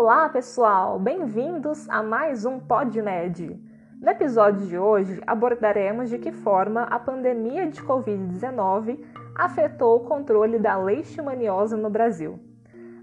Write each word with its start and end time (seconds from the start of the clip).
Olá, 0.00 0.28
pessoal! 0.28 0.96
Bem-vindos 0.96 1.90
a 1.90 2.04
mais 2.04 2.44
um 2.44 2.60
PodMed. 2.60 3.60
No 4.00 4.08
episódio 4.08 4.64
de 4.64 4.78
hoje, 4.78 5.20
abordaremos 5.26 6.08
de 6.08 6.18
que 6.18 6.30
forma 6.30 6.82
a 6.82 7.00
pandemia 7.00 7.66
de 7.66 7.82
Covid-19 7.82 9.04
afetou 9.34 9.96
o 9.96 10.04
controle 10.04 10.60
da 10.60 10.76
leishmaniose 10.76 11.74
no 11.74 11.90
Brasil. 11.90 12.38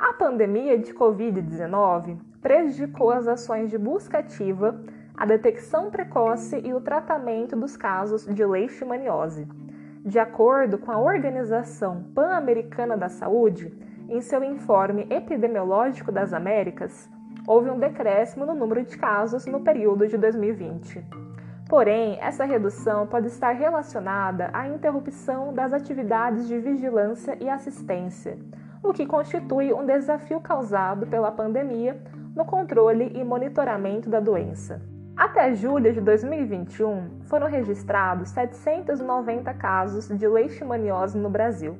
A 0.00 0.14
pandemia 0.14 0.76
de 0.76 0.92
Covid-19 0.92 2.18
prejudicou 2.42 3.12
as 3.12 3.28
ações 3.28 3.70
de 3.70 3.78
busca 3.78 4.18
ativa, 4.18 4.82
a 5.16 5.24
detecção 5.24 5.92
precoce 5.92 6.58
e 6.58 6.74
o 6.74 6.80
tratamento 6.80 7.54
dos 7.54 7.76
casos 7.76 8.26
de 8.26 8.44
leishmaniose. 8.44 9.46
De 10.04 10.18
acordo 10.18 10.76
com 10.76 10.90
a 10.90 10.98
Organização 10.98 12.02
Pan-Americana 12.12 12.96
da 12.96 13.08
Saúde, 13.08 13.72
em 14.10 14.20
seu 14.20 14.42
informe 14.42 15.06
epidemiológico 15.08 16.10
das 16.10 16.32
Américas, 16.32 17.08
houve 17.46 17.70
um 17.70 17.78
decréscimo 17.78 18.44
no 18.44 18.56
número 18.56 18.84
de 18.84 18.98
casos 18.98 19.46
no 19.46 19.60
período 19.60 20.08
de 20.08 20.18
2020. 20.18 21.06
Porém, 21.68 22.18
essa 22.20 22.44
redução 22.44 23.06
pode 23.06 23.28
estar 23.28 23.52
relacionada 23.52 24.50
à 24.52 24.66
interrupção 24.66 25.54
das 25.54 25.72
atividades 25.72 26.48
de 26.48 26.58
vigilância 26.58 27.38
e 27.40 27.48
assistência, 27.48 28.36
o 28.82 28.92
que 28.92 29.06
constitui 29.06 29.72
um 29.72 29.86
desafio 29.86 30.40
causado 30.40 31.06
pela 31.06 31.30
pandemia 31.30 31.96
no 32.34 32.44
controle 32.44 33.12
e 33.14 33.22
monitoramento 33.22 34.10
da 34.10 34.18
doença. 34.18 34.82
Até 35.16 35.54
julho 35.54 35.92
de 35.92 36.00
2021, 36.00 37.20
foram 37.26 37.46
registrados 37.46 38.30
790 38.30 39.54
casos 39.54 40.08
de 40.08 40.26
leishmaniose 40.26 41.16
no 41.16 41.30
Brasil, 41.30 41.78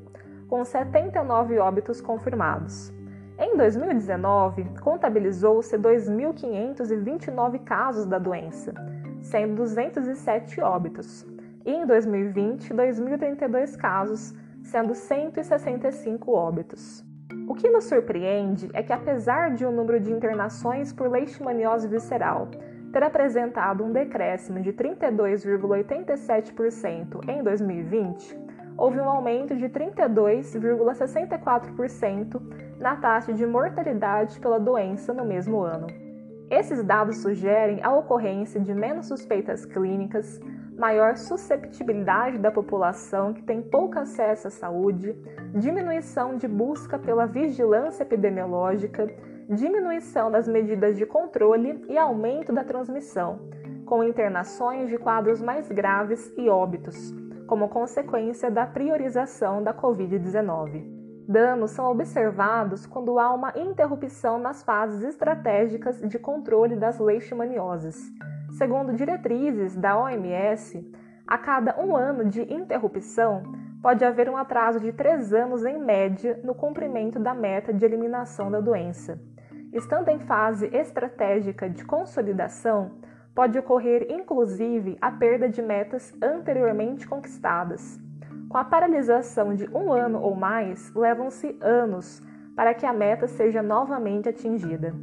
com 0.50 0.62
79 0.64 1.60
óbitos 1.60 2.00
confirmados. 2.00 2.92
Em 3.38 3.56
2019, 3.56 4.65
contabilizou-se 4.82 5.79
2.529 5.79 7.62
casos 7.62 8.04
da 8.04 8.18
doença, 8.18 8.74
sendo 9.20 9.54
207 9.54 10.60
óbitos, 10.60 11.24
e 11.65 11.70
em 11.70 11.87
2020, 11.87 12.74
2.032 12.74 13.76
casos, 13.76 14.34
sendo 14.65 14.92
165 14.92 16.32
óbitos. 16.32 17.04
O 17.46 17.54
que 17.54 17.70
nos 17.70 17.85
surpreende 17.85 18.68
é 18.73 18.82
que, 18.82 18.92
apesar 18.92 19.54
de 19.54 19.64
o 19.64 19.68
um 19.68 19.73
número 19.73 20.01
de 20.01 20.12
internações 20.12 20.92
por 20.92 21.09
leishmaniose 21.09 21.87
visceral 21.87 22.48
ter 22.92 23.04
apresentado 23.04 23.85
um 23.85 23.92
decréscimo 23.92 24.60
de 24.60 24.73
32,87% 24.73 27.20
em 27.29 27.40
2020, 27.40 28.49
houve 28.80 28.98
um 28.98 29.09
aumento 29.10 29.54
de 29.54 29.68
32,64% 29.68 32.40
na 32.80 32.96
taxa 32.96 33.34
de 33.34 33.45
mortalidade 33.45 34.40
pela 34.40 34.59
doença 34.59 35.12
no 35.12 35.26
mesmo 35.26 35.60
ano. 35.60 35.88
Esses 36.48 36.82
dados 36.82 37.18
sugerem 37.18 37.80
a 37.82 37.95
ocorrência 37.95 38.58
de 38.58 38.73
menos 38.74 39.06
suspeitas 39.06 39.66
clínicas, 39.66 40.40
maior 40.78 41.18
susceptibilidade 41.18 42.38
da 42.38 42.51
população 42.51 43.34
que 43.34 43.42
tem 43.42 43.60
pouco 43.60 43.98
acesso 43.98 44.48
à 44.48 44.51
saúde, 44.51 45.14
diminuição 45.54 46.38
de 46.38 46.48
busca 46.48 46.98
pela 46.98 47.26
vigilância 47.26 48.02
epidemiológica, 48.02 49.06
diminuição 49.51 50.30
das 50.30 50.48
medidas 50.48 50.96
de 50.96 51.04
controle 51.04 51.84
e 51.86 51.98
aumento 51.98 52.51
da 52.51 52.64
transmissão, 52.64 53.40
com 53.84 54.02
internações 54.02 54.88
de 54.88 54.96
quadros 54.96 55.42
mais 55.42 55.70
graves 55.70 56.32
e 56.36 56.48
óbitos, 56.48 57.12
como 57.51 57.68
consequência 57.68 58.48
da 58.48 58.65
priorização 58.65 59.60
da 59.60 59.74
Covid-19. 59.74 60.84
Danos 61.26 61.73
são 61.73 61.90
observados 61.90 62.87
quando 62.87 63.18
há 63.18 63.34
uma 63.34 63.52
interrupção 63.57 64.38
nas 64.38 64.62
fases 64.62 65.03
estratégicas 65.03 66.00
de 66.00 66.16
controle 66.16 66.76
das 66.76 67.00
leishmanioses. 67.00 67.97
Segundo 68.56 68.92
diretrizes 68.92 69.75
da 69.75 69.98
OMS, 69.98 70.92
a 71.26 71.36
cada 71.36 71.76
um 71.80 71.97
ano 71.97 72.25
de 72.25 72.41
interrupção, 72.54 73.42
pode 73.82 74.04
haver 74.04 74.30
um 74.30 74.36
atraso 74.36 74.78
de 74.78 74.92
três 74.92 75.32
anos 75.32 75.64
em 75.64 75.76
média 75.76 76.38
no 76.44 76.54
cumprimento 76.54 77.19
da 77.19 77.34
meta 77.34 77.75
de 77.75 77.84
eliminação 77.84 78.48
da 78.48 78.60
doença. 78.60 79.20
Estando 79.72 80.08
em 80.10 80.20
fase 80.20 80.69
estratégica 80.72 81.69
de 81.69 81.84
consolidação, 81.84 82.92
pode 83.40 83.58
ocorrer 83.58 84.06
inclusive 84.10 84.98
a 85.00 85.10
perda 85.10 85.48
de 85.48 85.62
metas 85.62 86.12
anteriormente 86.20 87.08
conquistadas. 87.08 87.98
Com 88.50 88.58
a 88.58 88.64
paralisação 88.64 89.54
de 89.54 89.66
um 89.74 89.90
ano 89.90 90.20
ou 90.20 90.36
mais, 90.36 90.92
levam-se 90.94 91.56
anos 91.58 92.22
para 92.54 92.74
que 92.74 92.84
a 92.84 92.92
meta 92.92 93.26
seja 93.26 93.62
novamente 93.62 94.28
atingida. 94.28 94.94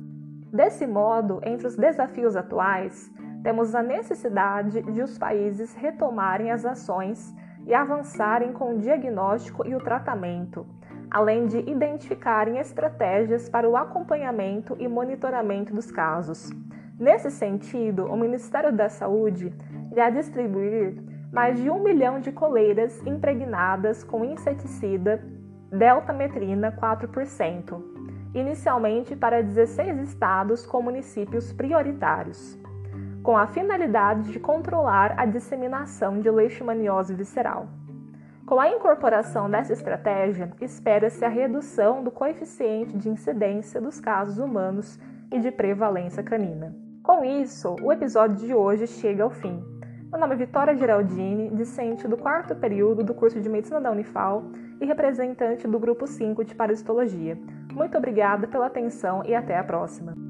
Desse 0.53 0.85
modo, 0.85 1.41
entre 1.43 1.65
os 1.65 1.75
desafios 1.75 2.35
atuais, 2.35 3.11
temos 3.41 3.73
a 3.73 3.81
necessidade 3.81 4.83
de 4.83 5.01
os 5.01 5.17
países 5.17 5.73
retomarem 5.73 6.51
as 6.51 6.63
ações 6.63 7.33
e 7.65 7.73
avançarem 7.73 8.53
com 8.53 8.75
o 8.75 8.77
diagnóstico 8.77 9.67
e 9.67 9.73
o 9.73 9.79
tratamento, 9.79 10.63
além 11.09 11.47
de 11.47 11.57
identificarem 11.67 12.59
estratégias 12.59 13.49
para 13.49 13.67
o 13.67 13.75
acompanhamento 13.75 14.77
e 14.79 14.87
monitoramento 14.87 15.73
dos 15.73 15.89
casos 15.89 16.51
Nesse 16.99 17.29
sentido, 17.29 18.05
o 18.05 18.17
Ministério 18.17 18.73
da 18.73 18.89
Saúde 18.89 19.53
irá 19.91 20.09
distribuir 20.09 20.95
mais 21.31 21.59
de 21.59 21.69
um 21.69 21.83
milhão 21.83 22.19
de 22.19 22.31
coleiras 22.31 23.05
impregnadas 23.05 24.03
com 24.03 24.25
inseticida 24.25 25.23
deltametrina 25.71 26.71
4%, 26.71 27.83
inicialmente 28.33 29.15
para 29.15 29.43
16 29.43 29.99
estados 30.09 30.65
com 30.65 30.81
municípios 30.81 31.53
prioritários, 31.53 32.57
com 33.21 33.37
a 33.37 33.45
finalidade 33.45 34.31
de 34.31 34.39
controlar 34.39 35.13
a 35.17 35.25
disseminação 35.27 36.19
de 36.19 36.31
leishmaniose 36.31 37.13
visceral. 37.13 37.67
Com 38.47 38.59
a 38.59 38.69
incorporação 38.69 39.47
dessa 39.47 39.73
estratégia, 39.73 40.51
espera-se 40.59 41.23
a 41.23 41.29
redução 41.29 42.03
do 42.03 42.09
coeficiente 42.09 42.97
de 42.97 43.07
incidência 43.07 43.79
dos 43.79 43.99
casos 43.99 44.39
humanos 44.39 44.97
e 45.31 45.37
de 45.37 45.51
prevalência 45.51 46.23
canina. 46.23 46.86
Com 47.07 47.23
isso, 47.23 47.77
o 47.81 47.93
episódio 47.93 48.35
de 48.35 48.53
hoje 48.53 48.85
chega 48.85 49.23
ao 49.23 49.29
fim. 49.29 49.63
Meu 50.11 50.19
nome 50.19 50.33
é 50.33 50.37
Vitória 50.39 50.75
Geraldini, 50.75 51.49
discente 51.55 52.05
do 52.05 52.17
quarto 52.17 52.53
período 52.53 53.01
do 53.01 53.13
curso 53.13 53.39
de 53.39 53.47
Medicina 53.47 53.79
da 53.79 53.89
Unifal 53.89 54.43
e 54.81 54.85
representante 54.85 55.65
do 55.69 55.79
grupo 55.79 56.05
5 56.05 56.43
de 56.43 56.53
Parasitologia. 56.53 57.39
Muito 57.71 57.97
obrigada 57.97 58.45
pela 58.45 58.65
atenção 58.65 59.23
e 59.23 59.33
até 59.33 59.57
a 59.57 59.63
próxima. 59.63 60.26